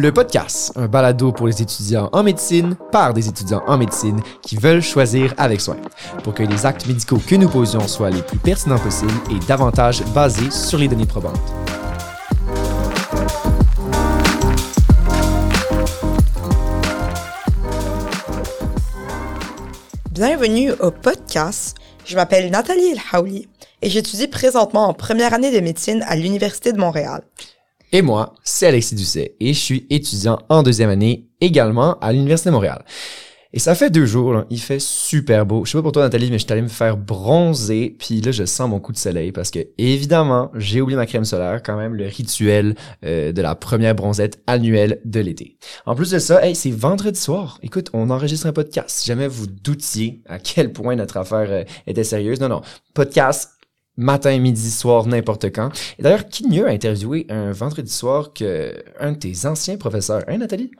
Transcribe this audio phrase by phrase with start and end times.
[0.00, 4.54] Le podcast, un balado pour les étudiants en médecine par des étudiants en médecine qui
[4.54, 5.76] veulent choisir avec soin,
[6.22, 10.04] pour que les actes médicaux que nous posions soient les plus pertinents possibles et davantage
[10.14, 11.40] basés sur les données probantes.
[20.12, 21.76] Bienvenue au podcast.
[22.04, 23.32] Je m'appelle Nathalie El
[23.82, 27.24] et j'étudie présentement en première année de médecine à l'Université de Montréal.
[27.90, 32.50] Et moi, c'est Alexis Doucet et je suis étudiant en deuxième année également à l'Université
[32.50, 32.84] de Montréal.
[33.54, 35.64] Et ça fait deux jours, il fait super beau.
[35.64, 38.30] Je sais pas pour toi Nathalie, mais je suis allé me faire bronzer, puis là
[38.30, 41.78] je sens mon coup de soleil parce que évidemment j'ai oublié ma crème solaire, quand
[41.78, 42.74] même le rituel
[43.06, 45.56] euh, de la première bronzette annuelle de l'été.
[45.86, 47.58] En plus de ça, hey, c'est vendredi soir.
[47.62, 48.90] Écoute, on enregistre un podcast.
[48.90, 52.60] Si jamais vous doutiez à quel point notre affaire euh, était sérieuse, non non,
[52.92, 53.57] podcast
[53.98, 55.70] matin, midi, soir, n'importe quand.
[55.98, 60.22] Et d'ailleurs, qui mieux a interviewé un vendredi soir que un de tes anciens professeurs,
[60.28, 60.70] hein Nathalie?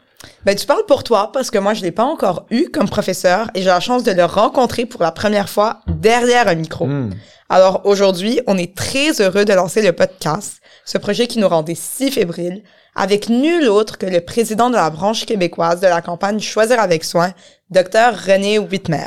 [0.44, 3.50] Ben, tu parles pour toi parce que moi, je l'ai pas encore eu comme professeur
[3.54, 6.86] et j'ai la chance de le rencontrer pour la première fois derrière un micro.
[6.86, 7.10] Hmm.
[7.48, 11.76] Alors aujourd'hui, on est très heureux de lancer le podcast, ce projet qui nous rendait
[11.76, 12.62] si fébriles,
[12.94, 17.04] avec nul autre que le président de la branche québécoise de la campagne Choisir avec
[17.04, 17.32] soin,
[17.70, 19.06] Dr René Whitmer.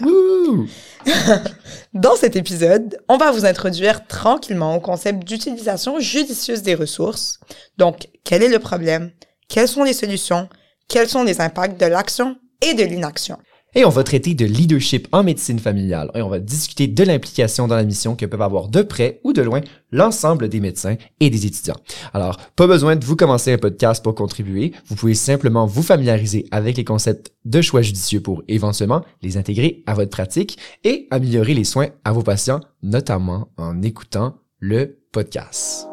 [1.94, 7.40] Dans cet épisode, on va vous introduire tranquillement au concept d'utilisation judicieuse des ressources.
[7.78, 9.12] Donc, quel est le problème?
[9.50, 10.48] Quelles sont les solutions?
[10.88, 13.38] Quels sont les impacts de l'action et de l'inaction?
[13.74, 17.68] Et on va traiter de leadership en médecine familiale et on va discuter de l'implication
[17.68, 21.30] dans la mission que peuvent avoir de près ou de loin l'ensemble des médecins et
[21.30, 21.78] des étudiants.
[22.14, 24.74] Alors, pas besoin de vous commencer un podcast pour contribuer.
[24.88, 29.84] Vous pouvez simplement vous familiariser avec les concepts de choix judicieux pour éventuellement les intégrer
[29.86, 35.91] à votre pratique et améliorer les soins à vos patients, notamment en écoutant le podcast.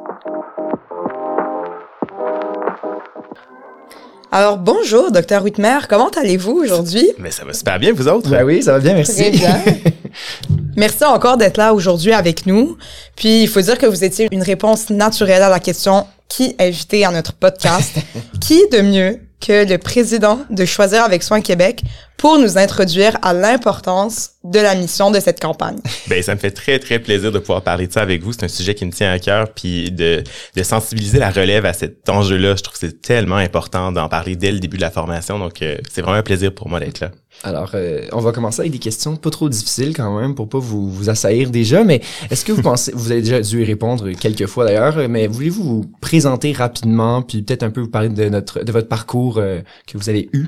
[4.30, 5.78] Alors, bonjour, docteur Whitmer.
[5.88, 7.12] Comment allez-vous aujourd'hui?
[7.18, 8.28] Mais ça va super bien, vous autres?
[8.28, 9.14] Ben oui, ça va bien, merci.
[9.14, 9.62] Très bien.
[10.76, 12.76] Merci encore d'être là aujourd'hui avec nous.
[13.16, 17.04] Puis, il faut dire que vous étiez une réponse naturelle à la question qui invité
[17.04, 17.96] à notre podcast?
[18.40, 21.82] qui de mieux que le président de Choisir avec Soin Québec
[22.18, 25.78] pour nous introduire à l'importance de la mission de cette campagne.
[26.08, 28.32] Ben ça me fait très très plaisir de pouvoir parler de ça avec vous.
[28.32, 30.24] C'est un sujet qui me tient à cœur, puis de,
[30.56, 32.56] de sensibiliser la relève à cet enjeu-là.
[32.56, 35.38] Je trouve que c'est tellement important d'en parler dès le début de la formation.
[35.38, 37.10] Donc euh, c'est vraiment un plaisir pour moi d'être là.
[37.44, 40.58] Alors, euh, on va commencer avec des questions pas trop difficiles quand même pour pas
[40.58, 42.00] vous, vous assaillir déjà, mais
[42.30, 45.62] est-ce que vous pensez, vous avez déjà dû y répondre quelques fois d'ailleurs, mais voulez-vous
[45.62, 49.60] vous présenter rapidement, puis peut-être un peu vous parler de notre de votre parcours euh,
[49.86, 50.46] que vous avez eu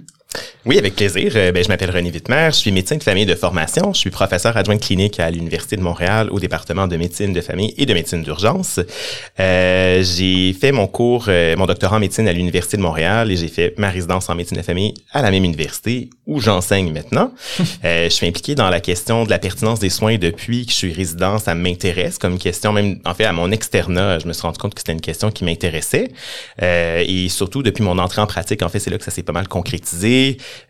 [0.67, 1.33] oui, avec plaisir.
[1.37, 3.93] Euh, ben, je m'appelle René Wittmer, je suis médecin de famille de formation.
[3.95, 7.73] Je suis professeur adjoint clinique à l'Université de Montréal au département de médecine de famille
[7.79, 8.79] et de médecine d'urgence.
[9.41, 13.37] Euh, j'ai fait mon cours, euh, mon doctorat en médecine à l'Université de Montréal et
[13.37, 17.33] j'ai fait ma résidence en médecine de famille à la même université où j'enseigne maintenant.
[17.83, 20.93] je suis impliqué dans la question de la pertinence des soins depuis que je suis
[20.93, 21.39] résident.
[21.39, 24.75] Ça m'intéresse comme question, même en fait à mon externat, je me suis rendu compte
[24.75, 26.13] que c'était une question qui m'intéressait.
[26.61, 29.33] et surtout depuis mon entrée en pratique, en fait, c'est là que ça s'est pas
[29.33, 30.20] mal concrétisé.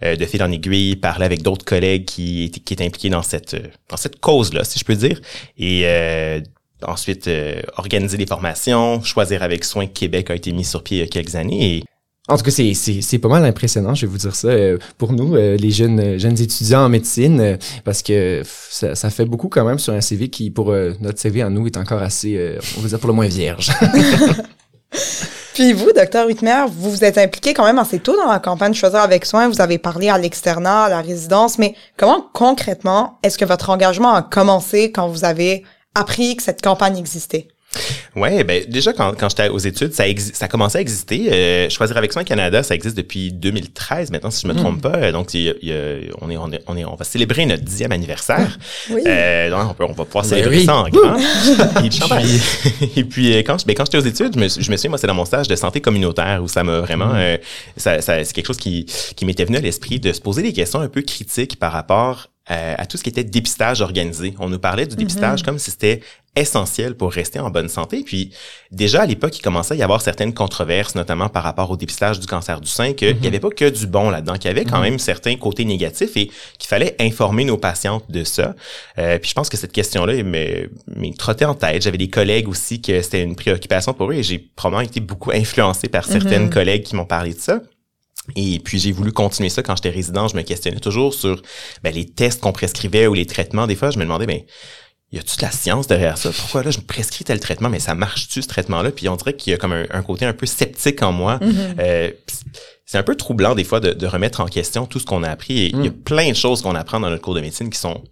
[0.03, 3.57] Euh, de fil en aiguille, parler avec d'autres collègues qui, qui étaient impliqués dans cette,
[3.89, 5.21] dans cette cause-là, si je peux dire.
[5.59, 6.41] Et euh,
[6.83, 11.01] ensuite, euh, organiser des formations, choisir avec soin Québec a été mis sur pied il
[11.01, 11.77] y a quelques années.
[11.77, 11.85] Et
[12.29, 14.51] en tout cas, c'est, pas mal impressionnant, je vais vous dire ça,
[14.99, 19.65] pour nous, les jeunes, jeunes étudiants en médecine, parce que ça, ça, fait beaucoup quand
[19.65, 22.89] même sur un CV qui, pour notre CV en nous, est encore assez, on va
[22.89, 23.73] dire pour le moins vierge.
[25.55, 28.73] Puis vous, docteur Whitmer, vous vous êtes impliqué quand même assez tôt dans la campagne
[28.73, 29.49] Choisir avec soin.
[29.49, 34.15] Vous avez parlé à l'externat, à la résidence, mais comment concrètement est-ce que votre engagement
[34.15, 37.49] a commencé quand vous avez appris que cette campagne existait?
[38.17, 41.29] Ouais, ben déjà quand, quand j'étais aux études, ça ça a commencé à exister.
[41.31, 44.91] Euh, Choisir avec soin Canada, ça existe depuis 2013 maintenant si je me trompe hmm.
[44.91, 45.13] pas.
[45.13, 45.77] Donc il y a,
[46.21, 48.59] on est on est on est on va célébrer notre dixième anniversaire.
[48.91, 49.03] Oui.
[49.07, 51.17] Euh, donc on, peut, on va pouvoir ben célébrer ça en grand.
[51.85, 54.77] et puis, et puis euh, quand ben, quand j'étais aux études, je me, je me
[54.77, 57.19] souviens moi c'est dans mon stage de santé communautaire où ça m'a vraiment hmm.
[57.19, 57.37] euh,
[57.77, 60.53] ça, ça c'est quelque chose qui qui m'était venu à l'esprit de se poser des
[60.53, 64.35] questions un peu critiques par rapport euh, à tout ce qui était dépistage organisé.
[64.41, 65.47] On nous parlait du dépistage mhm.
[65.47, 66.01] comme si c'était
[66.37, 68.03] essentiel pour rester en bonne santé.
[68.05, 68.33] Puis
[68.71, 72.21] déjà à l'époque, il commençait à y avoir certaines controverses, notamment par rapport au dépistage
[72.21, 73.27] du cancer du sein, qu'il n'y mhm.
[73.27, 74.85] avait pas que du bon là-dedans, qu'il y avait quand mhm.
[74.85, 78.55] même certains côtés négatifs et qu'il fallait informer nos patientes de ça.
[78.99, 80.71] Euh, puis je pense que cette question-là m'est
[81.19, 81.83] trottait en tête.
[81.83, 85.33] J'avais des collègues aussi que c'était une préoccupation pour eux et j'ai probablement été beaucoup
[85.33, 87.61] influencé par certaines collègues qui m'ont parlé de ça.
[88.37, 90.29] Et puis j'ai voulu continuer ça quand j'étais résident.
[90.29, 91.43] Je me questionnais toujours sur
[91.83, 93.67] ben, les tests qu'on prescrivait ou les traitements.
[93.67, 94.43] Des fois, je me demandais, ben,
[95.17, 96.31] y a toute la science derrière ça?
[96.31, 98.91] Pourquoi là, je me prescris tel traitement, mais ça marche-tu ce traitement-là?
[98.93, 101.39] Puis on dirait qu'il y a comme un, côté un peu sceptique en moi.
[101.39, 101.75] Mm-hmm.
[101.81, 102.11] Euh,
[102.87, 105.29] c'est un peu troublant des fois de, de, remettre en question tout ce qu'on a
[105.29, 105.59] appris.
[105.59, 106.03] Et il y a mm.
[106.03, 108.03] plein de choses qu'on apprend dans notre cours de médecine qui sont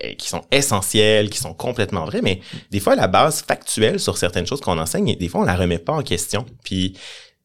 [0.00, 2.40] eh, qui sont essentielles, qui sont complètement vraies, mais
[2.70, 5.78] des fois la base factuelle sur certaines choses qu'on enseigne, des fois on la remet
[5.78, 6.46] pas en question.
[6.64, 6.96] Puis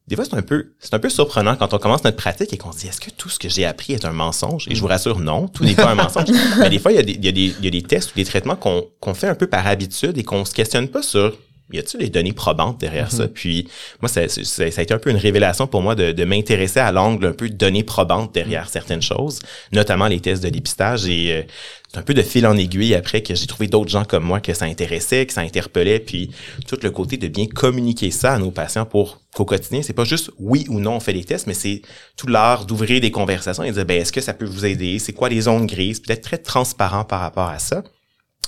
[0.08, 2.56] des fois, c'est un peu, c'est un peu surprenant quand on commence notre pratique et
[2.56, 4.66] qu'on se dit, est-ce que tout ce que j'ai appris est un mensonge?
[4.68, 4.90] Et je vous mm.
[4.90, 6.28] rassure, non, tout n'est pas un mensonge.
[6.58, 7.82] Mais des fois, il y a des, il y a des, il y a des
[7.82, 10.88] tests ou des traitements qu'on, qu'on fait un peu par habitude et qu'on se questionne
[10.88, 11.36] pas sur
[11.72, 13.24] y a-t-il des données probantes derrière ça?
[13.24, 13.32] Mm-hmm.
[13.32, 13.68] Puis
[14.00, 16.80] moi, ça, ça, ça, a été un peu une révélation pour moi de, de m'intéresser
[16.80, 18.70] à l'angle un peu de données probantes derrière mm.
[18.70, 19.40] certaines choses,
[19.72, 21.06] notamment les tests de dépistage.
[21.06, 21.42] Et euh,
[21.90, 24.40] c'est un peu de fil en aiguille après que j'ai trouvé d'autres gens comme moi
[24.40, 26.30] que ça intéressait, que ça interpellait, puis
[26.66, 30.04] tout le côté de bien communiquer ça à nos patients pour qu'au quotidien, c'est pas
[30.04, 31.80] juste oui ou non on fait des tests, mais c'est
[32.16, 34.98] tout l'art d'ouvrir des conversations et de dire ben est-ce que ça peut vous aider,
[34.98, 37.82] c'est quoi les zones grises, peut-être très transparent par rapport à ça.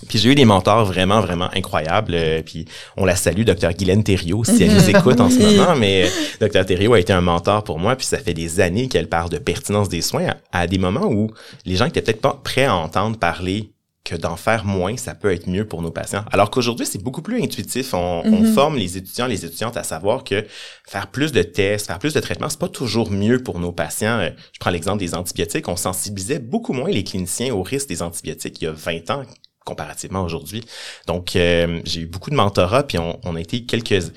[0.09, 2.15] Puis j'ai eu des mentors vraiment, vraiment incroyables.
[2.15, 2.67] Euh, puis
[2.97, 5.77] on la salue, docteur Guylaine Thériault, si elle nous écoute en ce moment.
[5.77, 6.09] Mais euh,
[6.41, 7.97] docteur Thériault a été un mentor pour moi.
[7.97, 11.31] Puis ça fait des années qu'elle parle de pertinence des soins à, des moments où
[11.65, 15.31] les gens étaient peut-être pas prêts à entendre parler que d'en faire moins, ça peut
[15.31, 16.25] être mieux pour nos patients.
[16.33, 17.93] Alors qu'aujourd'hui, c'est beaucoup plus intuitif.
[17.93, 18.55] On, on, mm-hmm.
[18.55, 20.47] forme les étudiants, les étudiantes à savoir que
[20.89, 24.19] faire plus de tests, faire plus de traitements, c'est pas toujours mieux pour nos patients.
[24.19, 25.69] Euh, je prends l'exemple des antibiotiques.
[25.69, 29.23] On sensibilisait beaucoup moins les cliniciens au risque des antibiotiques il y a 20 ans
[29.65, 30.65] comparativement aujourd'hui.
[31.07, 34.13] Donc, euh, j'ai eu beaucoup de mentorat, puis on, on a été quelques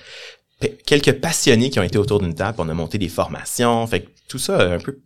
[0.86, 4.10] quelques passionnés qui ont été autour d'une table, on a monté des formations, fait que
[4.28, 5.00] tout ça un peu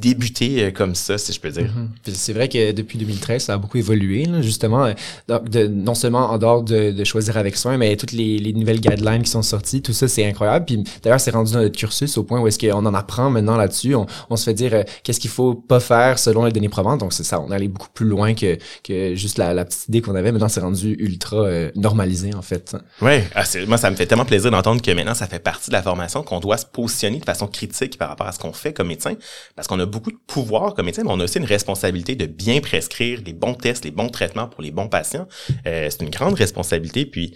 [0.00, 1.64] débuter euh, comme ça, si je peux dire.
[1.64, 1.90] Mhm.
[2.14, 6.30] C'est vrai que depuis 2013, ça a beaucoup évolué, là, justement, euh, de, non seulement
[6.30, 9.42] en dehors de, de, choisir avec soin, mais toutes les, les, nouvelles guidelines qui sont
[9.42, 10.64] sorties, tout ça, c'est incroyable.
[10.64, 13.56] Puis d'ailleurs, c'est rendu dans notre cursus au point où est-ce qu'on en apprend maintenant
[13.56, 13.94] là-dessus.
[13.94, 17.00] On, on, se fait dire euh, qu'est-ce qu'il faut pas faire selon les données probantes.
[17.00, 19.88] Donc c'est ça, on est allé beaucoup plus loin que, que juste la, la petite
[19.88, 20.32] idée qu'on avait.
[20.32, 21.46] Maintenant, c'est rendu ultra
[21.76, 22.76] normalisé, en fait.
[23.02, 25.74] Ouais, ah, moi, ça me fait tellement plaisir d'entendre que maintenant, ça fait partie de
[25.74, 28.72] la formation, qu'on doit se positionner de façon critique par rapport à ce qu'on fait
[28.72, 29.14] comme médecin,
[29.54, 32.26] parce qu'on a beaucoup de pouvoir comme médecin, mais on a aussi une responsabilité de
[32.26, 35.26] bien prescrire les bons tests, les bons traitements pour les bons patients.
[35.66, 37.06] Euh, c'est une grande responsabilité.
[37.06, 37.34] Puis,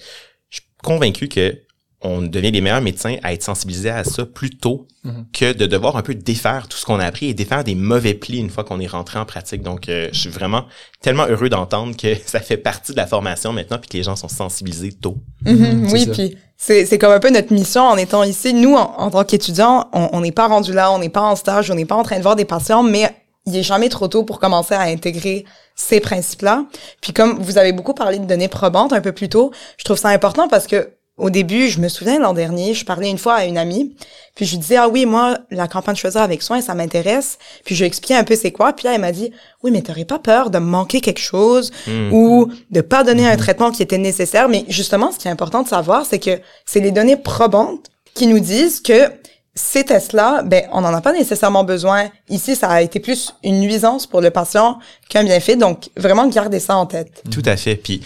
[0.48, 1.60] je suis convaincu que
[2.02, 5.26] on devient les meilleurs médecins à être sensibilisés à ça plus tôt mhm.
[5.32, 8.14] que de devoir un peu défaire tout ce qu'on a appris et défaire des mauvais
[8.14, 9.62] plis une fois qu'on est rentré en pratique.
[9.62, 10.66] Donc, euh, je suis vraiment
[11.00, 14.16] tellement heureux d'entendre que ça fait partie de la formation maintenant puis que les gens
[14.16, 15.16] sont sensibilisés tôt.
[15.44, 18.52] Mhm, oui, puis c'est comme un peu notre mission en étant ici.
[18.54, 21.74] Nous, en, tant qu'étudiants, on n'est pas rendu là, on n'est pas en stage, on
[21.74, 23.10] n'est pas en train de voir des patients, mais
[23.46, 25.44] il est jamais trop tôt pour commencer à intégrer
[25.76, 26.64] ces principes-là.
[27.00, 29.98] Puis comme vous avez beaucoup parlé de données probantes un peu plus tôt, je trouve
[29.98, 33.34] ça important parce que au début, je me souviens l'an dernier, je parlais une fois
[33.34, 33.96] à une amie,
[34.34, 37.74] puis je lui disais ah oui moi la campagne choisir avec soin ça m'intéresse, puis
[37.74, 39.32] je lui expliquais un peu c'est quoi, puis là elle m'a dit
[39.62, 42.12] oui mais t'aurais pas peur de manquer quelque chose hmm.
[42.12, 43.38] ou de pas donner un hmm.
[43.38, 46.80] traitement qui était nécessaire, mais justement ce qui est important de savoir c'est que c'est
[46.80, 49.10] les données probantes qui nous disent que
[49.58, 52.10] ces tests-là, ben, on n'en a pas nécessairement besoin.
[52.28, 55.56] Ici, ça a été plus une nuisance pour le patient qu'un bienfait.
[55.56, 57.22] Donc, vraiment garder ça en tête.
[57.32, 57.76] Tout à fait.
[57.76, 58.02] Puis,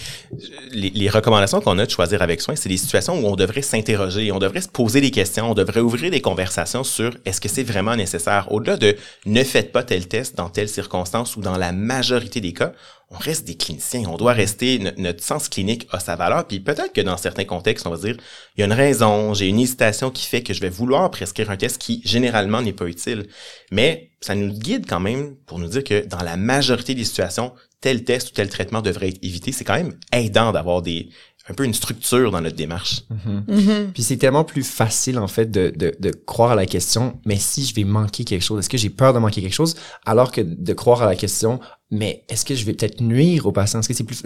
[0.71, 3.63] les, les recommandations qu'on a de choisir avec soin, c'est des situations où on devrait
[3.63, 7.49] s'interroger, on devrait se poser des questions, on devrait ouvrir des conversations sur est-ce que
[7.49, 8.47] c'est vraiment nécessaire.
[8.53, 12.53] Au-delà de ne faites pas tel test dans telle circonstance ou dans la majorité des
[12.53, 12.73] cas,
[13.11, 16.93] on reste des cliniciens, on doit rester, notre sens clinique a sa valeur, puis peut-être
[16.93, 18.17] que dans certains contextes, on va dire,
[18.57, 21.51] il y a une raison, j'ai une hésitation qui fait que je vais vouloir prescrire
[21.51, 23.27] un test qui généralement n'est pas utile.
[23.73, 27.53] Mais ça nous guide quand même pour nous dire que dans la majorité des situations,
[27.81, 29.53] tel test ou tel traitement devrait être évité.
[29.53, 31.09] C'est quand même aidant d'avoir des,
[31.49, 33.03] un peu une structure dans notre démarche.
[33.11, 33.45] Mm-hmm.
[33.47, 33.93] Mm-hmm.
[33.93, 37.37] Puis c'est tellement plus facile en fait de, de, de, croire à la question, mais
[37.37, 40.31] si je vais manquer quelque chose, est-ce que j'ai peur de manquer quelque chose, alors
[40.31, 41.59] que de croire à la question,
[41.91, 43.81] mais est-ce que je vais peut-être nuire au patient?
[43.81, 44.23] Est-ce que c'est plus,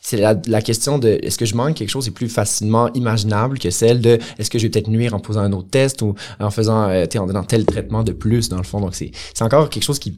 [0.00, 3.58] c'est la, la, question de, est-ce que je manque quelque chose est plus facilement imaginable
[3.58, 6.14] que celle de, est-ce que je vais peut-être nuire en posant un autre test ou
[6.38, 8.80] en faisant, euh, en donnant tel traitement de plus, dans le fond?
[8.80, 10.16] Donc, c'est, c'est encore quelque chose qui,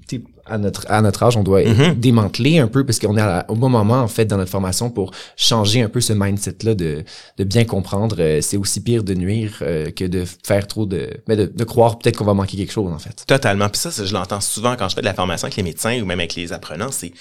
[0.50, 1.98] à notre, à notre âge, on doit mm-hmm.
[1.98, 5.12] démanteler un peu parce qu'on est au bon moment, en fait, dans notre formation pour
[5.36, 7.04] changer un peu ce mindset-là de,
[7.38, 11.10] de bien comprendre, euh, c'est aussi pire de nuire euh, que de faire trop de,
[11.28, 13.24] mais de, de croire peut-être qu'on va manquer quelque chose, en fait.
[13.26, 13.68] Totalement.
[13.68, 16.04] Puis ça, je l'entends souvent quand je fais de la formation avec les médecins ou
[16.04, 17.12] même avec les apprenants c'est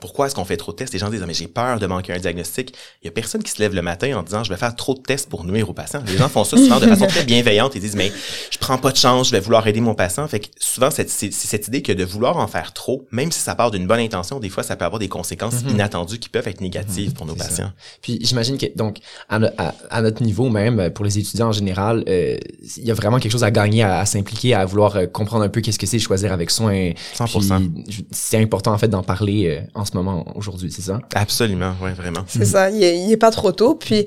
[0.00, 0.92] pourquoi est-ce qu'on fait trop de tests?
[0.92, 2.74] Les gens disent, ah, mais j'ai peur de manquer un diagnostic.
[3.02, 4.94] Il y a personne qui se lève le matin en disant, je vais faire trop
[4.94, 6.02] de tests pour nuire au patient.
[6.06, 8.12] Les gens font ça souvent de façon très bienveillante et disent, mais
[8.50, 10.26] je prends pas de chance, je vais vouloir aider mon patient.
[10.28, 13.56] Fait que souvent, c'est cette idée que de vouloir en faire trop, même si ça
[13.56, 15.70] part d'une bonne intention, des fois, ça peut avoir des conséquences mm-hmm.
[15.70, 17.72] inattendues qui peuvent être négatives pour nos patients.
[18.02, 22.36] Puis j'imagine que, donc, à, notre niveau même, pour les étudiants en général, euh,
[22.76, 25.48] il y a vraiment quelque chose à gagner à, s'impliquer, à vouloir euh, comprendre un
[25.48, 26.92] peu qu'est-ce que c'est choisir avec soin.
[27.16, 27.68] 100%.
[28.12, 31.00] C'est important, en fait, d'en parler euh, en ce moment, aujourd'hui c'est ça?
[31.14, 32.24] Absolument, oui, vraiment.
[32.28, 33.74] C'est ça, il est, pas trop tôt.
[33.74, 34.06] Puis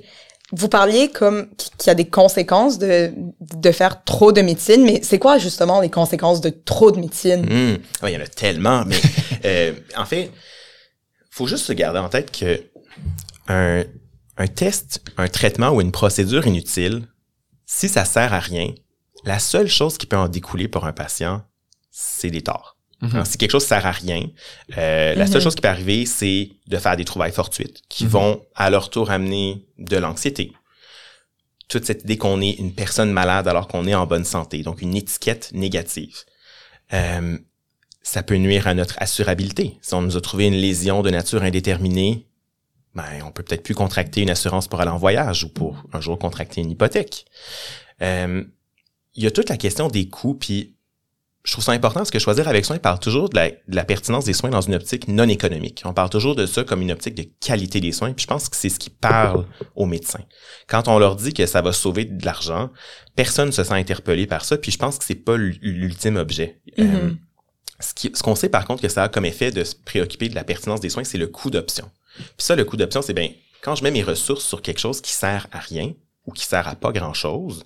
[0.52, 5.02] vous parliez comme qu'il y a des conséquences de, de faire trop de médecine, mais
[5.04, 7.42] c'est quoi justement les conséquences de trop de médecine?
[7.42, 8.08] Mmh.
[8.08, 9.00] il y en a tellement, mais
[9.46, 10.32] euh, en fait,
[11.30, 12.62] faut juste se garder en tête que
[13.48, 13.84] un,
[14.38, 17.08] un test, un traitement ou une procédure inutile,
[17.66, 18.74] si ça sert à rien,
[19.24, 21.44] la seule chose qui peut en découler pour un patient,
[21.92, 22.78] c'est des torts.
[23.02, 23.26] Mhm.
[23.26, 24.28] si quelque chose sert à rien,
[24.78, 25.44] euh, la seule mhm.
[25.44, 28.10] chose qui peut arriver, c'est de faire des trouvailles fortuites qui mhm.
[28.10, 30.54] vont à leur tour amener de l'anxiété.
[31.68, 34.82] Toute cette idée qu'on est une personne malade alors qu'on est en bonne santé, donc
[34.82, 36.18] une étiquette négative.
[36.94, 37.38] Euh,
[38.04, 39.78] ça peut nuire à notre assurabilité.
[39.82, 42.28] Si on nous a trouvé une lésion de nature indéterminée,
[42.94, 46.02] ben, on peut peut-être plus contracter une assurance pour aller en voyage ou pour un
[46.02, 47.26] jour contracter une hypothèque.
[48.02, 48.44] Euh,
[49.16, 50.76] il y a toute la question des coûts, puis
[51.44, 54.34] je trouve ça important parce que choisir avec soin parle toujours de la, pertinence des
[54.34, 55.82] soins dans une optique non économique.
[55.86, 58.14] On parle toujours de ça comme une optique de qualité des soins.
[58.14, 59.46] Puis je pense que c'est ce qui parle
[59.76, 60.24] aux médecins.
[60.68, 62.70] Quand on leur dit que ça va sauver de l'argent,
[63.16, 64.58] personne ne se sent interpellé par ça.
[64.58, 66.62] Puis je pense que c'est pas l'ultime objet.
[66.78, 68.16] Euh, mm-hmm.
[68.16, 70.44] ce qu'on sait par contre que ça a comme effet de se préoccuper de la
[70.44, 71.90] pertinence des soins, c'est le coût d'option.
[72.18, 73.32] Puis ça, le coût d'option, c'est bien
[73.62, 75.94] quand je mets mes ressources sur quelque chose qui sert à rien
[76.26, 77.66] ou qui sert à pas grand chose,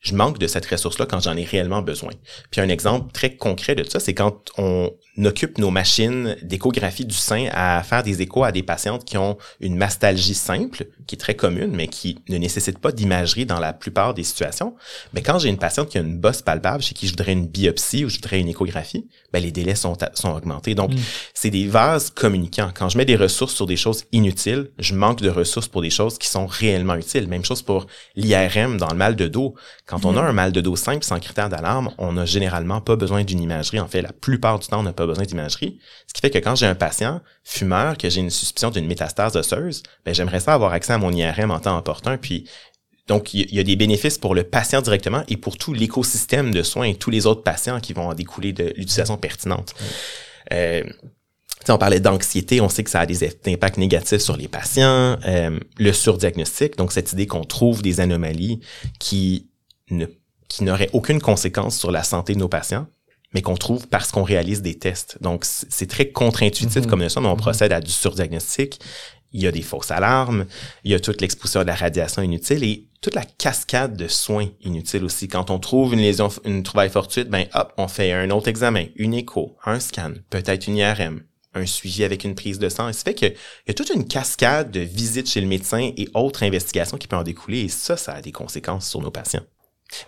[0.00, 2.12] je manque de cette ressource-là quand j'en ai réellement besoin.
[2.50, 4.92] Puis un exemple très concret de ça, c'est quand on
[5.24, 9.36] occupe nos machines d'échographie du sein à faire des échos à des patientes qui ont
[9.60, 13.72] une mastalgie simple, qui est très commune, mais qui ne nécessite pas d'imagerie dans la
[13.72, 14.76] plupart des situations.
[15.14, 17.46] Mais quand j'ai une patiente qui a une bosse palpable, chez qui je voudrais une
[17.46, 20.74] biopsie ou je voudrais une échographie, ben les délais sont, sont augmentés.
[20.74, 20.98] Donc, mm.
[21.34, 22.70] c'est des vases communicants.
[22.72, 25.90] Quand je mets des ressources sur des choses inutiles, je manque de ressources pour des
[25.90, 27.26] choses qui sont réellement utiles.
[27.26, 29.54] Même chose pour l'IRM dans le mal de dos
[29.88, 32.94] quand on a un mal de dos simple sans critère d'alarme, on n'a généralement pas
[32.94, 33.80] besoin d'une imagerie.
[33.80, 35.78] En fait, la plupart du temps, on n'a pas besoin d'imagerie.
[36.06, 39.34] Ce qui fait que quand j'ai un patient fumeur, que j'ai une suspicion d'une métastase
[39.34, 42.18] osseuse, ben, j'aimerais ça avoir accès à mon IRM en temps opportun.
[42.18, 42.46] Puis,
[43.06, 46.62] donc, il y, a des bénéfices pour le patient directement et pour tout l'écosystème de
[46.62, 49.74] soins et tous les autres patients qui vont en découler de l'utilisation pertinente.
[50.52, 50.84] Euh,
[51.66, 55.58] on parlait d'anxiété, on sait que ça a des impacts négatifs sur les patients, euh,
[55.78, 58.60] le surdiagnostic, donc cette idée qu'on trouve des anomalies
[58.98, 59.48] qui
[60.48, 62.86] qui n'aurait aucune conséquence sur la santé de nos patients,
[63.34, 65.18] mais qu'on trouve parce qu'on réalise des tests.
[65.20, 66.86] Donc, c'est très contre-intuitif mhm.
[66.86, 67.38] comme ça, mais on mhm.
[67.40, 68.80] procède à du surdiagnostic.
[69.32, 70.46] Il y a des fausses alarmes,
[70.84, 74.48] il y a toute l'exposition de la radiation inutile et toute la cascade de soins
[74.62, 75.28] inutiles aussi.
[75.28, 78.86] Quand on trouve une lésion, une trouvaille fortuite, ben hop, on fait un autre examen,
[78.96, 81.20] une écho, un scan, peut-être une IRM,
[81.52, 82.88] un suivi avec une prise de sang.
[82.88, 83.34] Et ça fait qu'il
[83.66, 87.18] y a toute une cascade de visites chez le médecin et autres investigations qui peuvent
[87.18, 89.44] en découler et ça, ça a des conséquences sur nos patients.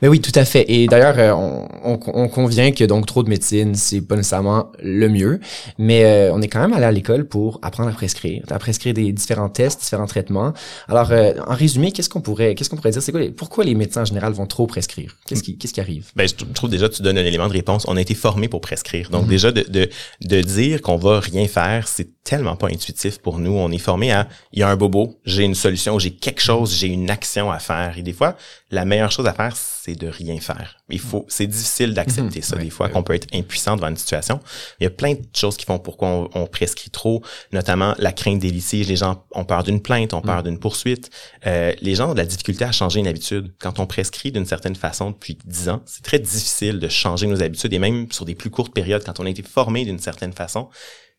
[0.03, 0.65] Mais oui, tout à fait.
[0.71, 5.09] Et d'ailleurs, euh, on, on, convient que donc trop de médecine, c'est pas nécessairement le
[5.09, 5.41] mieux,
[5.79, 8.95] mais euh, on est quand même allé à l'école pour apprendre à prescrire, à prescrire
[8.95, 10.53] des différents tests, différents traitements.
[10.89, 13.03] Alors, euh, en résumé, qu'est-ce qu'on pourrait, qu'est-ce qu'on pourrait dire?
[13.03, 15.17] C'est quoi pourquoi les médecins en général vont trop prescrire?
[15.27, 16.11] Qu'est-ce qui, qu'est-ce qui arrive?
[16.15, 17.85] Ben, je trouve déjà tu donnes un élément de réponse.
[17.89, 19.29] On a été formé pour prescrire, donc mhm.
[19.29, 19.89] déjà de, de,
[20.23, 23.53] de dire qu'on va rien faire, c'est tellement pas intuitif pour nous.
[23.53, 26.75] On est formé à, il y a un bobo, j'ai une solution, j'ai quelque chose,
[26.75, 27.97] j'ai une action à faire.
[27.99, 28.37] Et des fois,
[28.71, 30.77] la meilleure chose à faire, c'est de rien faire.
[30.89, 32.45] Il faut, c'est difficile d'accepter mhm.
[32.45, 34.41] ça des fois qu'on peut être impuissant devant une situation.
[34.79, 37.23] Il y a plein de choses qui font pourquoi on, prescrit trop,
[37.53, 38.89] notamment la crainte des litiges.
[38.89, 40.45] Les gens ont peur d'une plainte, ont peur mhm.
[40.45, 41.11] d'une poursuite.
[41.47, 43.53] Euh, les gens ont de la difficulté à changer une habitude.
[43.59, 47.43] Quand on prescrit d'une certaine façon depuis dix ans, c'est très difficile de changer nos
[47.43, 50.33] habitudes et même sur des plus courtes périodes, quand on a été formé d'une certaine
[50.33, 50.69] façon,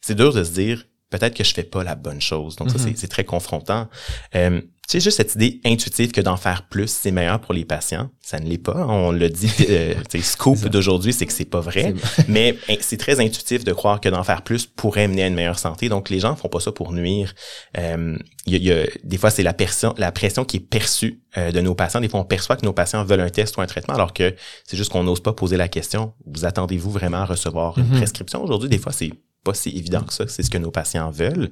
[0.02, 2.56] c'est dur de se dire peut-être que je fais pas la bonne chose.
[2.56, 2.94] Donc ça, mhm.
[2.96, 3.88] c'est très confrontant.
[4.34, 7.64] Euh, tu sais, juste cette idée intuitive que d'en faire plus, c'est meilleur pour les
[7.64, 8.10] patients.
[8.20, 8.86] Ça ne l'est pas.
[8.88, 11.94] On l'a dit, euh, scoop d'aujourd'hui, c'est que c'est pas vrai.
[12.28, 15.36] mais hein, c'est très intuitif de croire que d'en faire plus pourrait mener à une
[15.36, 15.88] meilleure santé.
[15.88, 17.34] Donc les gens font pas ça pour nuire.
[17.78, 21.62] Euh, y a, des fois, c'est la pression, la pression qui est perçue euh, de
[21.62, 22.02] nos patients.
[22.02, 24.36] Des fois, on perçoit que nos patients veulent un test ou un traitement, alors que
[24.68, 26.14] c'est juste qu'on n'ose pas poser la question.
[26.26, 27.98] Vous attendez-vous vraiment à recevoir une mhm.
[27.98, 28.68] prescription aujourd'hui?
[28.68, 29.12] Des fois, c'est
[29.44, 30.28] pas si évident que ça.
[30.28, 31.50] C'est ce que nos patients veulent.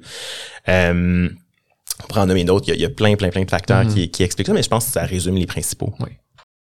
[0.68, 1.28] Euh,
[2.02, 2.72] on pourrait en nommer d'autres.
[2.72, 3.94] Il, y, a plein, plein, plein de facteurs mm-hmm.
[3.94, 5.92] qui, qui, expliquent ça, mais je pense que ça résume les principaux.
[6.00, 6.10] Oui.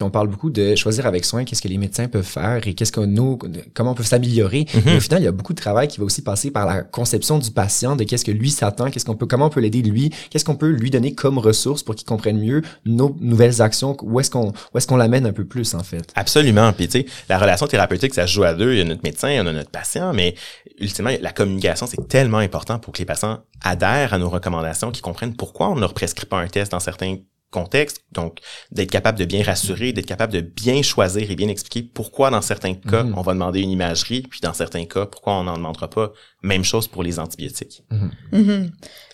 [0.01, 2.93] On parle beaucoup de choisir avec soin, qu'est-ce que les médecins peuvent faire et qu'est-ce
[2.93, 3.37] que nous,
[3.75, 4.63] comment on peut s'améliorer.
[4.63, 4.83] Mm-hmm.
[4.85, 6.83] Mais au final, il y a beaucoup de travail qui va aussi passer par la
[6.83, 9.83] conception du patient, de qu'est-ce que lui s'attend, qu'est-ce qu'on peut, comment on peut l'aider
[9.83, 13.97] lui, qu'est-ce qu'on peut lui donner comme ressources pour qu'il comprenne mieux nos nouvelles actions,
[14.03, 16.13] où est-ce qu'on, où est-ce qu'on l'amène un peu plus en fait.
[16.15, 16.73] Absolument.
[16.73, 18.75] Puis tu sais, la relation thérapeutique, ça se joue à deux.
[18.75, 20.37] Il y a notre médecin, il y a notre patient, mais
[20.81, 25.03] ultimement, la communication, c'est tellement important pour que les patients adhèrent à nos recommandations, qu'ils
[25.03, 27.17] comprennent pourquoi on ne leur prescrit pas un test dans certains
[27.51, 28.41] contexte, donc
[28.73, 32.43] d'être capable de bien rassurer, d'être capable de bien choisir et bien expliquer pourquoi dans
[32.43, 33.15] certains cas mhm.
[33.17, 36.13] on va demander une imagerie, puis dans certains cas pourquoi on n'en demandera pas.
[36.43, 37.85] Même chose pour les antibiotiques.
[37.91, 38.11] Mhm.
[38.33, 38.73] Mhm.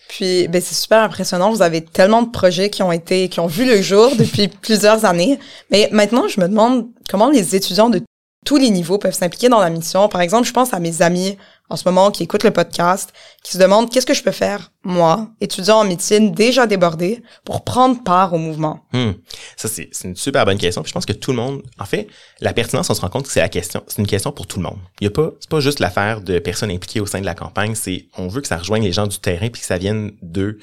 [0.09, 1.51] Puis, ben, c'est super impressionnant.
[1.51, 5.05] Vous avez tellement de projets qui ont été, qui ont vu le jour depuis plusieurs
[5.05, 5.39] années.
[5.71, 8.03] Mais maintenant, je me demande comment les étudiants de
[8.45, 10.09] tous les niveaux peuvent s'impliquer dans la mission.
[10.09, 11.39] Par exemple, je pense à mes amis
[11.71, 14.71] en ce moment qui écoutent le podcast, qui se demandent qu'est-ce que je peux faire,
[14.85, 18.81] moi, étudiant en médecine déjà débordé, pour prendre part au mouvement.
[18.93, 19.13] Hmm.
[19.57, 20.83] Ça, c'est une super bonne question.
[20.85, 22.07] je pense que tout le monde, en fait,
[22.41, 24.59] la pertinence, on se rend compte que c'est la question, c'est une question pour tout
[24.59, 24.79] le monde.
[25.01, 27.35] Il y a pas, c'est pas juste l'affaire de personnes impliquées au sein de la
[27.35, 30.13] campagne, c'est, on veut que ça rejoigne les gens du terrain puis que ça vienne
[30.23, 30.59] d'eux.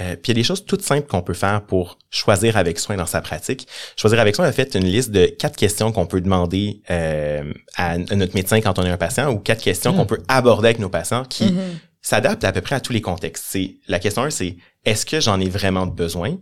[0.00, 2.78] Euh, puis il y a des choses toutes simples qu'on peut faire pour choisir avec
[2.78, 3.66] soin dans sa pratique.
[3.96, 7.98] Choisir avec soin a fait une liste de quatre questions qu'on peut demander euh, à,
[7.98, 9.96] notre médecin quand on est un patient ou quatre questions hmm.
[9.96, 11.78] qu'on peut aborder avec nos patients qui mm-hmm.
[12.04, 13.44] S'adaptent à peu près à tous les contextes.
[13.48, 16.36] C'est la question 1, c'est est-ce que j'en ai vraiment besoin?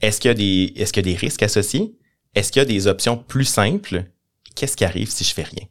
[0.00, 1.94] Est-ce qu'il y a des est-ce qu'il y a des risques associés?
[2.34, 4.04] Est-ce qu'il y a des options plus simples?
[4.56, 5.66] Qu'est-ce qui arrive si je fais rien?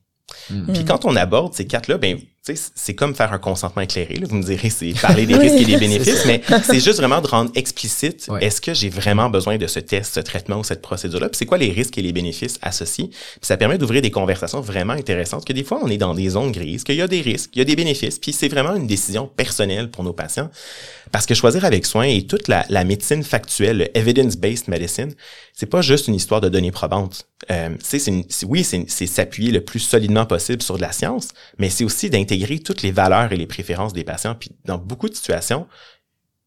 [0.50, 0.74] Mm.
[0.74, 4.16] Puis quand on aborde ces quatre-là, ben c'est comme faire un consentement éclairé.
[4.16, 4.28] Là.
[4.30, 7.28] Vous me direz, c'est parler des risques et des bénéfices, mais c'est juste vraiment de
[7.28, 11.30] rendre explicite est-ce que j'ai vraiment besoin de ce test, ce traitement ou cette procédure-là,
[11.30, 13.08] puis c'est quoi les risques et les bénéfices associés?
[13.08, 16.30] Puis ça permet d'ouvrir des conversations vraiment intéressantes, que des fois on est dans des
[16.30, 18.76] zones grises, qu'il y a des risques, il y a des bénéfices, puis c'est vraiment
[18.76, 20.50] une décision personnelle pour nos patients.
[21.12, 25.14] Parce que choisir avec soin et toute la, la médecine factuelle, le evidence-based medicine,
[25.54, 27.28] c'est pas juste une histoire de données probantes.
[27.52, 28.02] Euh, c'est,
[28.48, 32.33] oui, c'est s'appuyer le plus solidement possible sur de la science, mais c'est aussi d'intégrer
[32.64, 34.36] toutes les valeurs et les préférences des patients.
[34.36, 35.68] Puis dans beaucoup de situations,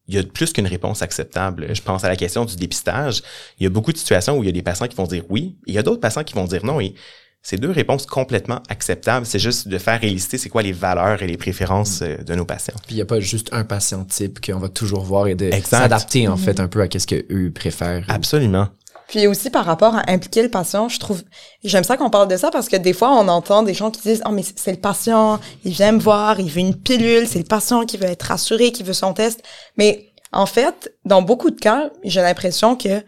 [0.07, 1.67] il y a plus qu'une réponse acceptable.
[1.73, 3.21] Je pense à la question du dépistage.
[3.59, 5.23] Il y a beaucoup de situations où il y a des patients qui vont dire
[5.29, 6.79] oui, et il y a d'autres patients qui vont dire non.
[6.79, 6.95] Et
[7.41, 9.25] c'est deux réponses complètement acceptables.
[9.25, 12.45] C'est juste de faire rélister c'est quoi les valeurs et les préférences euh, de nos
[12.45, 12.75] patients.
[12.85, 15.49] Puis il n'y a pas juste un patient type qu'on va toujours voir et de
[15.63, 18.05] s'adapter en fait un peu à ce qu'eux préfèrent.
[18.09, 18.67] Absolument.
[19.07, 21.23] Puis aussi par rapport à impliquer le patient, je trouve,
[21.63, 24.01] j'aime ça qu'on parle de ça parce que des fois on entend des gens qui
[24.01, 27.39] disent, oh mais c'est le patient, il vient me voir, il veut une pilule, c'est
[27.39, 29.43] le patient qui veut être rassuré, qui veut son test.
[29.77, 33.03] Mais en fait, dans beaucoup de cas, j'ai l'impression que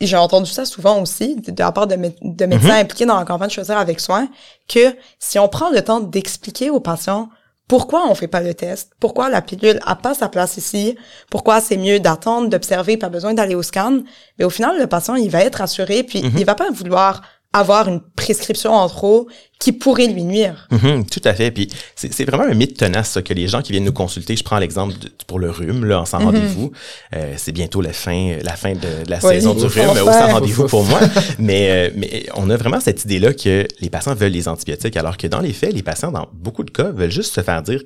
[0.00, 2.80] j'ai entendu ça souvent aussi de, la part de, de médecins mm-hmm.
[2.80, 4.28] impliqués dans la campagne Choisir avec soin,
[4.68, 7.28] que si on prend le temps d'expliquer aux patients
[7.68, 10.96] pourquoi on fait pas le test, pourquoi la pilule a pas sa place ici,
[11.30, 13.98] pourquoi c'est mieux d'attendre, d'observer, pas besoin d'aller au scan,
[14.38, 16.38] mais au final, le patient, il va être rassuré, puis mm-hmm.
[16.38, 19.26] il va pas vouloir avoir une prescription en trop
[19.58, 20.68] qui pourrait lui nuire.
[20.70, 21.50] Mhm, tout à fait.
[21.50, 24.44] Puis c'est vraiment un mythe tenace ça, que les gens qui viennent nous consulter, je
[24.44, 24.94] prends l'exemple
[25.26, 26.26] pour le rhume, là, en sans mhm.
[26.26, 26.72] rendez-vous.
[27.16, 30.68] Euh, c'est bientôt la fin, la fin de, la saison du rhume, au sans rendez-vous
[30.68, 31.00] pour moi.
[31.38, 35.16] mais, euh, mais on a vraiment cette idée-là que les patients veulent les antibiotiques, alors
[35.16, 37.80] que dans les faits, les patients, dans beaucoup de cas, veulent juste se faire dire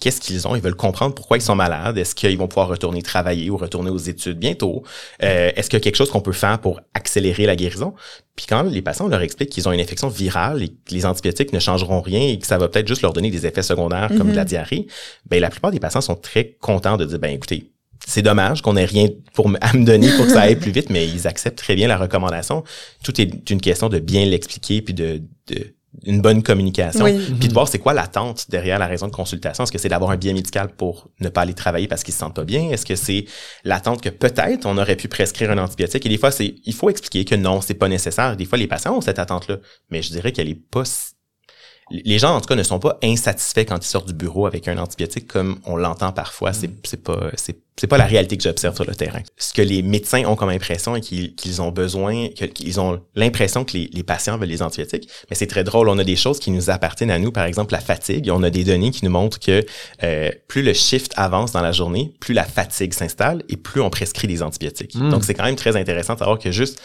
[0.00, 3.02] qu'est-ce qu'ils ont, ils veulent comprendre pourquoi ils sont malades, est-ce qu'ils vont pouvoir retourner
[3.02, 4.82] travailler ou retourner aux études bientôt,
[5.22, 7.94] euh, est-ce qu'il y a quelque chose qu'on peut faire pour accélérer la guérison?
[8.34, 11.52] Puis quand les patients leur expliquent qu'ils ont une infection virale et que les antibiotiques
[11.52, 14.30] ne changeront rien et que ça va peut-être juste leur donner des effets secondaires comme
[14.30, 14.48] de la mhm.
[14.48, 14.86] diarrhée,
[15.28, 17.70] ben la plupart des patients sont très contents de dire ben écoutez,
[18.06, 20.88] c'est dommage qu'on ait rien pour à me donner pour que ça aille plus vite,
[20.88, 22.64] mais ils acceptent très bien la recommandation.
[23.04, 25.74] Tout est une question de bien l'expliquer puis de, de
[26.04, 29.64] une bonne communication, puis de voir c'est quoi l'attente derrière la raison de consultation.
[29.64, 32.20] Est-ce que c'est d'avoir un bien médical pour ne pas aller travailler parce qu'ils se
[32.20, 32.70] sentent pas bien?
[32.70, 33.24] Est-ce que c'est
[33.64, 36.06] l'attente que peut-être on aurait pu prescrire un antibiotique?
[36.06, 38.36] Et des fois, c'est il faut expliquer que non, c'est pas nécessaire.
[38.36, 39.58] Des fois, les patients ont cette attente-là,
[39.90, 40.84] mais je dirais qu'elle est pas
[41.90, 44.68] les gens, en tout cas, ne sont pas insatisfaits quand ils sortent du bureau avec
[44.68, 46.52] un antibiotique comme on l'entend parfois.
[46.52, 46.76] C'est, mm.
[46.84, 49.20] c'est pas, c'est, c'est pas la réalité que j'observe sur le terrain.
[49.36, 53.64] Ce que les médecins ont comme impression et qu'ils, qu'ils ont besoin, qu'ils ont l'impression
[53.64, 55.08] que les, les, patients veulent les antibiotiques.
[55.30, 55.88] Mais c'est très drôle.
[55.88, 57.32] On a des choses qui nous appartiennent à nous.
[57.32, 58.30] Par exemple, la fatigue.
[58.32, 59.64] On a des données qui nous montrent que
[60.04, 63.90] euh, plus le shift avance dans la journée, plus la fatigue s'installe et plus on
[63.90, 64.94] prescrit des antibiotiques.
[64.94, 65.10] Mm.
[65.10, 66.80] Donc, c'est quand même très intéressant de savoir que juste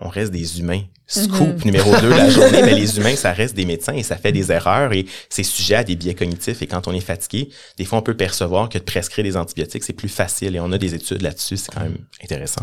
[0.00, 0.82] on reste des humains.
[1.06, 1.64] Scoop mhm.
[1.64, 4.30] numéro 2 de la journée, mais les humains, ça reste des médecins et ça fait
[4.30, 6.60] des erreurs et c'est sujet à des biais cognitifs.
[6.60, 9.84] Et quand on est fatigué, des fois, on peut percevoir que de prescrire des antibiotiques,
[9.84, 11.56] c'est plus facile et on a des études là-dessus.
[11.56, 12.62] C'est quand même intéressant.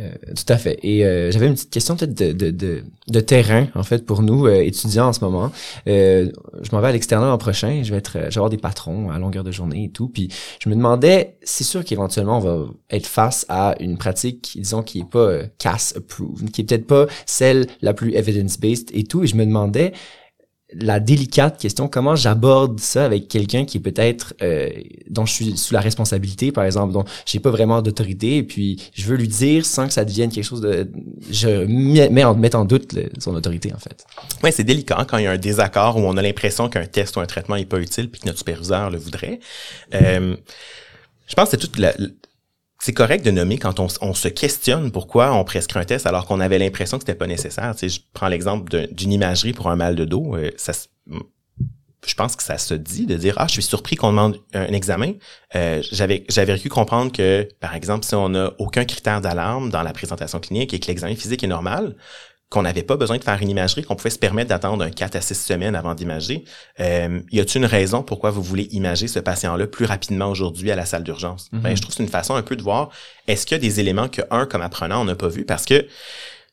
[0.00, 0.80] Euh, tout à fait.
[0.82, 4.22] Et euh, j'avais une petite question peut-être de, de, de, de, terrain, en fait, pour
[4.22, 5.52] nous, euh, étudiants en ce moment.
[5.86, 6.30] je
[6.72, 7.82] m'en vais à l'extérieur l'an prochain.
[7.84, 10.08] Je vais être, je vais avoir des patrons à longueur de journée et tout.
[10.08, 14.82] Puis je me demandais, c'est sûr qu'éventuellement, on va être face à une pratique, disons,
[14.82, 19.22] qui est pas CAS-approved, qui est peut-être pas celle la plus evidence-based et tout.
[19.22, 19.92] Et je me demandais,
[20.72, 24.70] la délicate question, comment j'aborde ça avec quelqu'un qui est peut-être euh,
[25.08, 28.90] dont je suis sous la responsabilité, par exemple, dont j'ai pas vraiment d'autorité, et puis
[28.94, 30.90] je veux lui dire sans que ça devienne quelque chose de,
[31.30, 34.04] je mets en, mets en doute son autorité en fait.
[34.42, 37.16] Ouais, c'est délicat quand il y a un désaccord où on a l'impression qu'un test
[37.16, 39.40] ou un traitement est pas utile, puis que notre superviseur le voudrait.
[39.94, 40.36] Euh,
[41.26, 41.94] je pense que c'est toute la,
[42.84, 46.38] c'est correct de nommer quand on, se questionne pourquoi on prescrit un test alors qu'on
[46.38, 47.74] avait l'impression que c'était pas nécessaire.
[47.74, 50.36] Tu sais, je prends l'exemple d'une imagerie pour un mal de dos.
[50.36, 50.50] Euh,
[52.06, 54.66] je pense que ça se dit de dire ah je suis surpris qu'on demande un,
[54.66, 55.14] examen.
[55.54, 59.82] Euh, j'avais j'avais pu comprendre que par exemple si on n'a aucun critère d'alarme dans
[59.82, 61.96] la présentation clinique et que l'examen physique est normal,
[62.54, 65.16] qu'on n'avait pas besoin de faire une imagerie, qu'on pouvait se permettre d'attendre un 4
[65.16, 66.44] à 6 semaines avant d'imager.
[66.78, 70.76] Euh, y a-t-il une raison pourquoi vous voulez imager ce patient-là plus rapidement aujourd'hui à
[70.76, 71.48] la salle d'urgence?
[71.52, 71.76] Ben, mhm.
[71.76, 72.90] je trouve que c'est une façon un peu de voir
[73.26, 75.44] est-ce qu'il y a des éléments que, un, comme apprenant, on n'a pas vu?
[75.44, 75.84] Parce que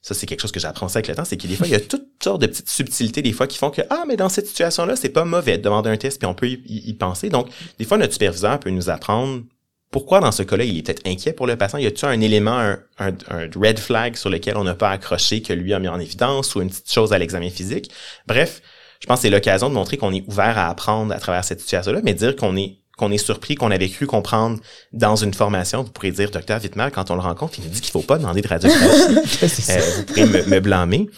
[0.02, 1.76] ça, c'est quelque chose que j'apprends avec le temps, c'est que des fois, il y
[1.76, 4.48] a toutes sortes de petites subtilités, des fois, qui font que, ah, mais dans cette
[4.48, 7.30] situation-là, c'est pas mauvais de demander un test, puis on peut y, penser.
[7.30, 9.44] Donc, des fois, notre superviseur peut nous apprendre
[9.92, 11.78] pourquoi, dans ce cas-là, il est peut-être inquiet pour le patient?
[11.78, 15.52] Y a-t-il un élément, un, un, red flag sur lequel on n'a pas accroché, que
[15.52, 17.92] lui a mis en évidence, ou une petite chose à l'examen physique?
[18.26, 18.62] Bref,
[19.02, 21.60] je pense que c'est l'occasion de montrer qu'on est ouvert à apprendre à travers cette
[21.60, 24.60] situation-là, mais dire qu'on est qu'on est surpris, qu'on avait cru comprendre
[24.94, 25.82] dans une formation.
[25.82, 28.20] Vous pourrez dire, docteur Wittmer, quand on le rencontre, il nous dit qu'il faut pas
[28.20, 29.72] demander de radiographie.
[29.72, 31.10] euh, vous pourrez me, blâmer.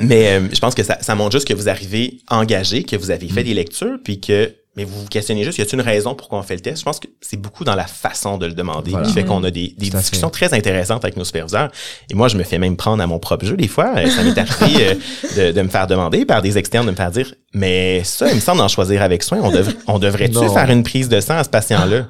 [0.00, 3.12] Mais euh, je pense que ça, ça montre juste que vous arrivez engagé, que vous
[3.12, 3.46] avez fait mm.
[3.46, 6.42] des lectures, puis que mais vous vous questionnez juste, y a-t-il une raison pour qu'on
[6.42, 6.78] fait le test?
[6.78, 9.50] Je pense que c'est beaucoup dans la façon de le demander qui fait qu'on a
[9.50, 11.70] des, des discussions très intéressantes avec nos superviseurs.
[12.10, 13.94] Et moi, je me fais même prendre à mon propre jeu des fois.
[14.08, 14.94] Ça m'est arrivé euh,
[15.36, 18.34] de, de, me faire demander par des externes de me faire dire, mais ça, il
[18.34, 19.38] me semble d'en choisir avec soin.
[19.42, 22.08] On, devrait on devrait-tu faire une prise de sang à ce patient-là?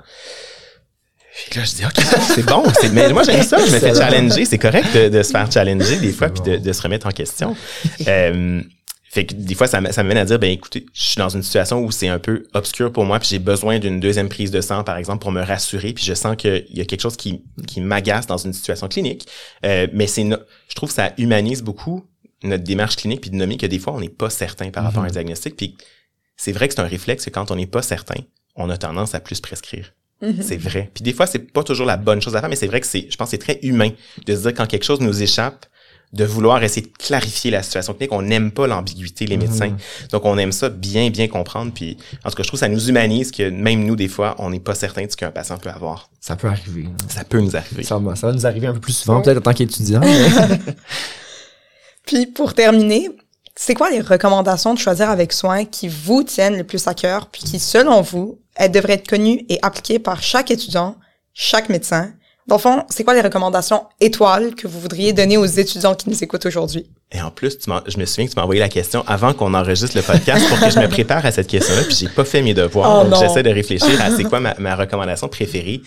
[1.51, 2.63] Puis là, je dis, OK, c'est bon.
[2.93, 3.59] Mais moi, j'aime ça.
[3.59, 4.45] Je me fais challenger.
[4.45, 7.11] C'est correct de, de, se faire challenger des fois puis de, de, se remettre en
[7.11, 7.57] question.
[8.07, 8.63] Euh,
[9.15, 11.45] fait que des fois, ça, ça m'amène à dire, ben écoutez, je suis dans une
[11.45, 14.61] situation où c'est un peu obscur pour moi, puis j'ai besoin d'une deuxième prise de
[14.61, 17.45] sang, par exemple, pour me rassurer, puis je sens qu'il y a quelque chose qui,
[17.69, 19.29] qui m'agace dans une situation clinique.
[19.65, 22.05] Euh, mais c'est, je trouve que ça humanise beaucoup
[22.43, 25.05] notre démarche clinique, puis de nommer que des fois, on n'est pas certain par rapport
[25.05, 25.13] à un mm-hmm.
[25.13, 25.57] diagnostic.
[25.57, 25.77] Puis
[26.37, 28.21] c'est vrai que c'est un réflexe que quand on n'est pas certain,
[28.57, 29.93] on a tendance à plus prescrire.
[30.23, 30.43] Mm-hmm.
[30.43, 30.91] C'est vrai.
[30.93, 32.87] Puis des fois, c'est pas toujours la bonne chose à faire, mais c'est vrai que
[32.89, 33.91] c'est, je pense, c'est très humain
[34.27, 35.67] de se dire quand quelque chose nous échappe,
[36.15, 38.13] de vouloir essayer de clarifier la situation clinique.
[38.13, 39.71] On n'aime pas l'ambiguïté, les médecins.
[39.71, 40.09] Mhm.
[40.13, 41.73] Donc, on aime ça bien, bien comprendre.
[41.75, 44.37] Puis, en tout cas, je trouve que ça nous humanise que même nous, des fois,
[44.39, 46.09] on n'est pas certain de ce qu'un patient peut avoir.
[46.21, 46.87] Ça peut arriver.
[47.09, 47.83] Ça peut nous arriver.
[47.83, 50.01] Ça, va nous arriver un peu plus souvent, peut-être en tant qu'étudiant.
[52.07, 53.11] Puis, pour terminer,
[53.57, 57.27] c'est quoi les recommandations de choisir avec soin qui vous tiennent le plus à cœur,
[57.27, 60.97] puis qui, selon vous, elles devraient être connues et appliquées par chaque étudiant,
[61.35, 62.13] chaque médecin,
[62.47, 66.11] dans le fond, c'est quoi les recommandations étoiles que vous voudriez donner aux étudiants qui
[66.11, 66.87] nous écoutent aujourd'hui?
[67.11, 69.55] Et en plus, tu je me souviens que tu m'as envoyé la question avant qu'on
[69.55, 72.43] enregistre le podcast pour que je me prépare à cette question-là, puis j'ai pas fait
[72.43, 73.05] mes devoirs.
[73.07, 75.81] Oh donc, j'essaie de réfléchir à c'est quoi ma, ma recommandation préférée.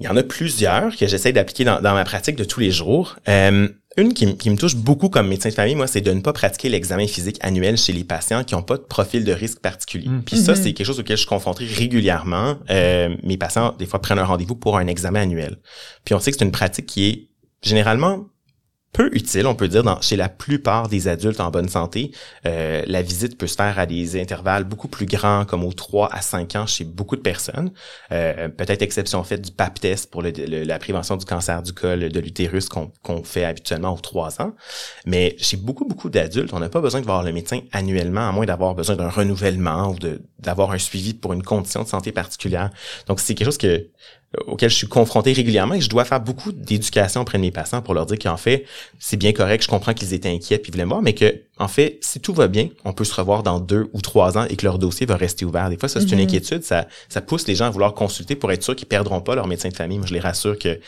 [0.00, 2.70] Il y en a plusieurs que j'essaie d'appliquer dans, dans, ma pratique de tous les
[2.70, 3.16] jours.
[3.28, 6.32] Euh, une qui, me touche beaucoup comme médecin de famille, moi, c'est de ne pas
[6.32, 10.08] pratiquer l'examen physique annuel chez les patients qui n'ont pas de profil de risque particulier.
[10.08, 10.22] Mm.
[10.22, 10.62] Puis ça, mm-hmm.
[10.62, 12.56] c'est quelque chose auquel je suis confronté régulièrement.
[12.70, 15.58] Euh, mes patients, des fois, prennent un rendez-vous pour un examen annuel.
[16.04, 17.28] Puis on sait que c'est une pratique qui est
[17.62, 18.26] généralement
[18.92, 22.10] peu utile, on peut dire, chez la plupart des adultes en bonne santé.
[22.46, 26.12] Euh, la visite peut se faire à des intervalles beaucoup plus grands, comme aux 3
[26.12, 27.70] à 5 ans chez beaucoup de personnes.
[28.10, 32.20] Euh, peut-être exception faite du PAP test pour la prévention du cancer du col de
[32.20, 34.54] l'utérus qu'on fait habituellement aux 3 ans.
[35.06, 38.32] Mais chez beaucoup, beaucoup d'adultes, on n'a pas besoin de voir le médecin annuellement, à
[38.32, 39.96] moins d'avoir besoin d'un renouvellement ou
[40.40, 42.70] d'avoir un suivi pour une condition de santé particulière.
[43.06, 43.86] Donc, c'est quelque chose que
[44.46, 47.82] auquel je suis confronté régulièrement et je dois faire beaucoup d'éducation auprès de mes patients
[47.82, 48.64] pour leur dire qu'en fait,
[48.98, 51.98] c'est bien correct, je comprends qu'ils étaient inquiets puis voulaient voir, mais que, en fait,
[52.00, 54.64] si tout va bien, on peut se revoir dans deux ou trois ans et que
[54.64, 55.68] leur dossier va rester ouvert.
[55.68, 56.22] Des fois, ça, c'est une mm-hmm.
[56.22, 59.34] inquiétude, ça, ça pousse les gens à vouloir consulter pour être sûr qu'ils perdront pas
[59.34, 59.98] leur médecin de famille.
[59.98, 60.78] Moi, je les rassure que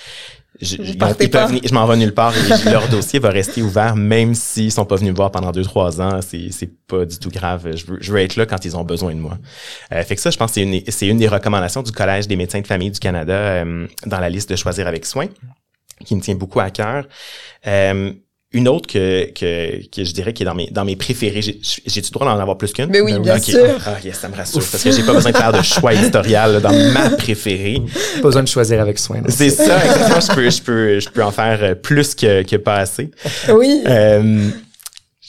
[0.61, 4.85] je, je m'en vais nulle part et leur dossier va rester ouvert même s'ils sont
[4.85, 6.21] pas venus me voir pendant deux trois ans.
[6.21, 7.75] C'est c'est pas du tout grave.
[7.75, 9.39] Je veux, je veux être là quand ils ont besoin de moi.
[9.93, 12.29] Euh, fait que ça, je pense que c'est une c'est une des recommandations du collège
[12.29, 15.27] des médecins de famille du Canada euh, dans la liste de choisir avec soin
[16.05, 17.07] qui me tient beaucoup à cœur.
[17.67, 18.13] Euh,
[18.53, 22.11] une autre que, que, que je dirais qui est dans mes, dans mes préférés, j'ai-tu
[22.11, 22.91] droit d'en avoir plus qu'une?
[22.91, 23.79] Mais oui, bien sûr.
[23.87, 26.61] Ah, yes, ça me rassure, parce que j'ai pas besoin de faire de choix éditorial
[26.61, 27.81] dans ma préférée.
[28.17, 29.23] Pas besoin de choisir avec soin.
[29.29, 30.21] C'est ça, exactement.
[30.21, 33.11] je peux, je peux, je peux en faire plus que, que pas assez.
[33.49, 33.83] Oui.
[33.87, 34.49] Euh,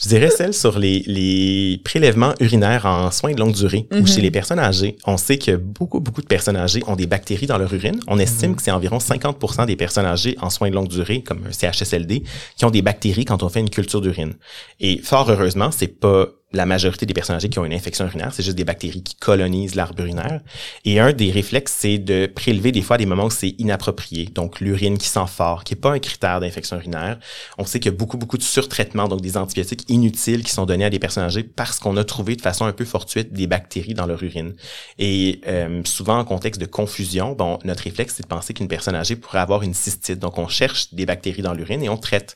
[0.03, 4.17] je dirais celle sur les, les prélèvements urinaires en soins de longue durée ou chez
[4.17, 4.23] mhm.
[4.23, 4.97] les personnes âgées.
[5.05, 8.01] On sait que beaucoup, beaucoup de personnes âgées ont des bactéries dans leur urine.
[8.07, 8.55] On estime mhm.
[8.57, 12.23] que c'est environ 50% des personnes âgées en soins de longue durée, comme un CHSLD,
[12.57, 14.33] qui ont des bactéries quand on fait une culture d'urine.
[14.81, 18.31] Et fort heureusement, c'est pas la majorité des personnes âgées qui ont une infection urinaire,
[18.33, 20.41] c'est juste des bactéries qui colonisent l'arbre urinaire.
[20.85, 24.25] Et un des réflexes, c'est de prélever des fois des moments où c'est inapproprié.
[24.25, 27.19] Donc, l'urine qui sent fort, qui n'est pas un critère d'infection urinaire.
[27.57, 30.65] On sait qu'il y a beaucoup, beaucoup de surtraitements, donc des antibiotiques inutiles qui sont
[30.65, 33.47] donnés à des personnes âgées parce qu'on a trouvé de façon un peu fortuite des
[33.47, 34.53] bactéries dans leur urine.
[34.99, 38.95] Et euh, souvent, en contexte de confusion, bon, notre réflexe, c'est de penser qu'une personne
[38.95, 40.19] âgée pourrait avoir une cystite.
[40.19, 42.35] Donc, on cherche des bactéries dans l'urine et on traite.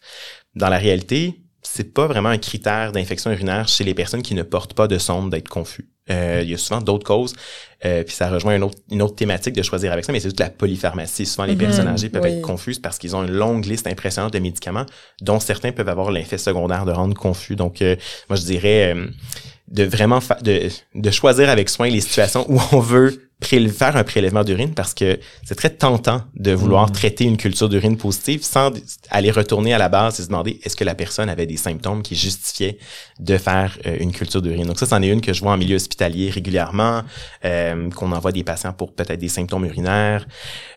[0.55, 1.39] Dans la réalité,
[1.73, 4.97] c'est pas vraiment un critère d'infection urinaire chez les personnes qui ne portent pas de
[4.97, 5.87] sonde d'être confus.
[6.09, 7.35] Euh, il y a souvent d'autres causes,
[7.83, 10.29] euh, puis ça rejoint une autre, une autre thématique de choisir avec ça, mais c'est
[10.29, 11.25] toute la polypharmacie.
[11.25, 12.29] Souvent, les Mhm, personnes âgées peuvent oui.
[12.29, 14.85] être confuses parce qu'ils ont une longue liste impressionnante de médicaments,
[15.21, 17.57] dont certains peuvent avoir l'effet secondaire de rendre confus.
[17.57, 17.97] Donc, euh,
[18.29, 19.07] moi, je dirais euh,
[19.67, 24.43] de vraiment de, de choisir avec soin les situations où on veut faire un prélèvement
[24.43, 28.71] d'urine parce que c'est très tentant de vouloir traiter une culture d'urine positive sans
[29.09, 32.01] aller retourner à la base et se demander est-ce que la personne avait des symptômes
[32.01, 32.77] qui justifiaient
[33.19, 34.65] de faire euh, une culture d'urine?
[34.65, 37.03] Donc ça, c'en est une que je vois en milieu hospitalier régulièrement,
[37.45, 40.25] euh, qu'on envoie des patients pour peut-être des symptômes urinaires.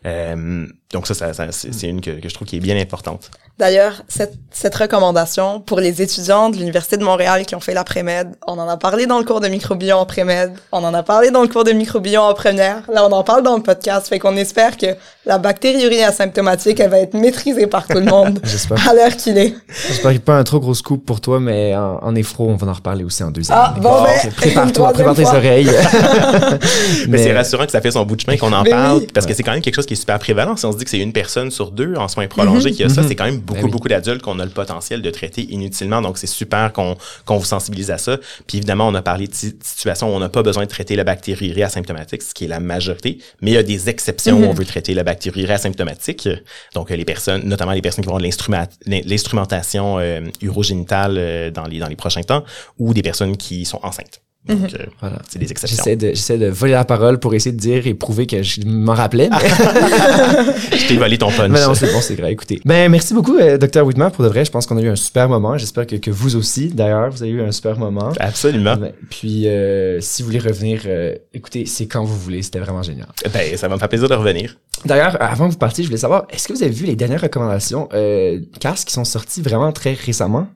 [0.05, 3.31] Euh, donc ça, ça, ça, c'est une que, que je trouve qui est bien importante.
[3.57, 8.35] D'ailleurs, cette, cette recommandation pour les étudiants de l'Université de Montréal qui ont fait l'après-med,
[8.47, 11.31] on en a parlé dans le cours de microbiome en pré-med, on en a parlé
[11.31, 14.19] dans le cours de microbiome en première, là on en parle dans le podcast, fait
[14.19, 14.87] qu'on espère que
[15.25, 18.89] la bactériurie asymptomatique, elle va être maîtrisée par tout le monde J'espère.
[18.89, 19.53] à l'heure qu'il est.
[19.87, 22.49] J'espère qu'il n'y a pas un trop gros scoop pour toi, mais en, en effro,
[22.49, 23.57] on va en reparler aussi en deuxième.
[23.59, 25.69] Ah, bon, ben, Prépare-toi, prépare tes oreilles.
[27.07, 29.07] Mais, c'est rassurant que ça fait son bout de chemin qu'on en parle, oui.
[29.13, 30.55] parce que c'est quand même quelque chose qui est super prévalent.
[30.55, 32.89] Si on se dit que c'est une personne sur deux en soins prolongés qui a
[32.89, 33.07] ça, Mhm.
[33.07, 33.71] c'est quand même beaucoup, Ben oui.
[33.71, 36.01] beaucoup d'adultes qu'on a le potentiel de traiter inutilement.
[36.01, 38.17] Donc, c'est super qu'on qu'on vous sensibilise à ça.
[38.47, 40.95] Puis évidemment, on a parlé de si- situations où on n'a pas besoin de traiter
[40.95, 43.19] la bactériurie asymptomatique, ce qui est la majorité.
[43.41, 46.27] Mais il y a des exceptions où on veut traiter la bactériurie asymptomatique.
[46.73, 51.65] Donc, les personnes, notamment les personnes qui vont avoir de l'instrumentation euh, urogénitale euh, dans,
[51.65, 52.43] les, dans les prochains temps,
[52.77, 54.21] ou des personnes qui sont enceintes.
[54.47, 55.19] Donc, euh, Voilà.
[55.29, 55.77] c'est des exceptions.
[55.77, 58.61] J'essaie de, j'essaie de voler la parole pour essayer de dire et prouver que je
[58.65, 59.29] m'en rappelais.
[59.29, 59.37] Mais,
[60.77, 61.51] Je t'ai volé ton punch.
[61.51, 62.31] mais non, c'est bon, c'est grave.
[62.31, 62.59] Écoutez.
[62.65, 63.85] Ben, merci beaucoup, euh, Dr.
[63.85, 64.07] Whitmer.
[64.11, 65.57] Pour de vrai, je pense qu'on a eu un super moment.
[65.59, 68.11] J'espère que, que vous aussi, d'ailleurs, vous avez eu un super moment.
[68.19, 68.77] Absolument.
[68.77, 72.41] Ben, Puis, euh, si vous voulez revenir, euh, écoutez, c'est quand vous voulez.
[72.41, 73.07] C'était vraiment génial.
[73.31, 74.57] Ben, ça va me faire plaisir de revenir.
[74.85, 77.21] D'ailleurs, avant que vous partiez, je voulais savoir, est-ce que vous avez vu les dernières
[77.21, 80.47] recommandations euh, CAS qui sont sorties vraiment très récemment?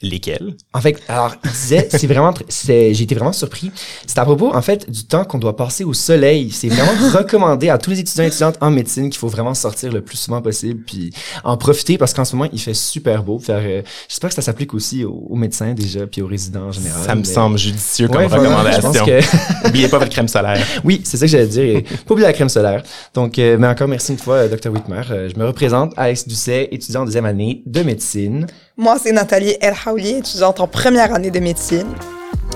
[0.00, 0.54] Lesquels?
[0.72, 3.72] En fait, alors, il disait, c'est vraiment, c'est, j'ai été vraiment surpris.
[4.06, 6.50] C'est à propos, en fait, du temps qu'on doit passer au soleil.
[6.52, 9.90] C'est vraiment recommandé à tous les étudiants et étudiantes en médecine qu'il faut vraiment sortir
[9.92, 13.40] le plus souvent possible puis en profiter parce qu'en ce moment, il fait super beau.
[13.40, 16.72] Faire, euh, j'espère que ça s'applique aussi aux, aux médecins déjà puis aux résidents en
[16.72, 17.04] général.
[17.04, 18.92] Ça me mais- semble judicieux comme Ouais, recommandation.
[19.04, 20.64] Que, N'oubliez pas votre crème solaire.
[20.84, 21.82] oui, c'est ça que j'allais dire.
[22.06, 22.84] Pas oublier la crème solaire.
[23.14, 24.70] Donc, euh, mais encore merci une fois, euh, Dr.
[24.72, 25.02] Whitmer.
[25.10, 28.46] Euh, je me représente, Alex Doucet, étudiant en deuxième année de médecine.
[28.80, 31.88] Moi, c'est Nathalie El Haouli, étudiante en première année de médecine.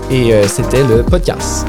[0.09, 1.65] Et euh, c'était le podcast.